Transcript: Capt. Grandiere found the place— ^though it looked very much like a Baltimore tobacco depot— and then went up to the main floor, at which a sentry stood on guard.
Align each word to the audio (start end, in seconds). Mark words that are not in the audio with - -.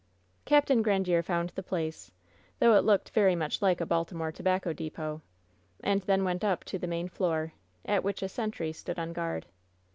Capt. 0.45 0.69
Grandiere 0.69 1.21
found 1.23 1.49
the 1.51 1.61
place— 1.61 2.11
^though 2.59 2.75
it 2.75 2.81
looked 2.81 3.11
very 3.11 3.35
much 3.35 3.61
like 3.61 3.79
a 3.79 3.85
Baltimore 3.85 4.31
tobacco 4.31 4.73
depot— 4.73 5.21
and 5.83 6.01
then 6.01 6.23
went 6.23 6.43
up 6.43 6.63
to 6.63 6.79
the 6.79 6.87
main 6.87 7.07
floor, 7.07 7.53
at 7.85 8.03
which 8.03 8.23
a 8.23 8.27
sentry 8.27 8.71
stood 8.73 8.97
on 8.97 9.13
guard. 9.13 9.45